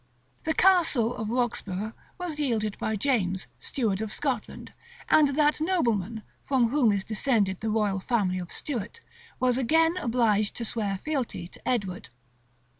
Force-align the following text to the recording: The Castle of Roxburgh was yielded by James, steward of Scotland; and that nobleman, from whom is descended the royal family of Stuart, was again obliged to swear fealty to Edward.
The 0.45 0.55
Castle 0.55 1.13
of 1.15 1.29
Roxburgh 1.29 1.93
was 2.17 2.39
yielded 2.39 2.75
by 2.79 2.95
James, 2.95 3.45
steward 3.59 4.01
of 4.01 4.11
Scotland; 4.11 4.73
and 5.09 5.35
that 5.35 5.61
nobleman, 5.61 6.23
from 6.41 6.69
whom 6.69 6.91
is 6.91 7.03
descended 7.03 7.59
the 7.59 7.69
royal 7.69 7.99
family 7.99 8.39
of 8.39 8.51
Stuart, 8.51 9.01
was 9.39 9.59
again 9.59 9.97
obliged 9.97 10.55
to 10.55 10.65
swear 10.65 10.97
fealty 11.05 11.47
to 11.49 11.67
Edward. 11.69 12.09